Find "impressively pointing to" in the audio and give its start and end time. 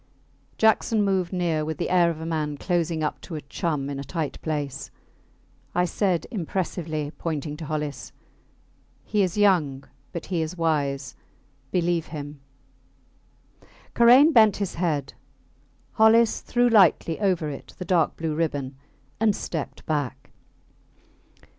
6.31-7.65